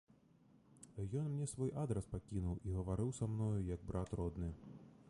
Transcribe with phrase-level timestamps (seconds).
[1.23, 4.53] Ён мне свой адрас пакінуў і гаварыў са мною, як брат родны.